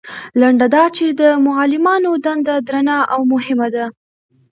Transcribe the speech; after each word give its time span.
لنډه 0.41 0.67
دا 0.75 0.83
چې 0.97 1.05
د 1.19 1.21
معلمانو 1.47 2.11
دنده 2.25 2.55
درنه 2.67 2.97
او 3.13 3.21
مهمه 3.33 3.67
ده. 3.75 3.85